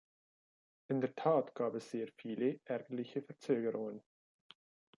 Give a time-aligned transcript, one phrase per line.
[0.89, 4.01] In der Tat gab es sehr viele ärgerliche Verzögerungen.